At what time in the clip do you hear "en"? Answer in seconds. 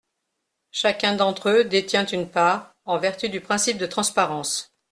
2.85-2.97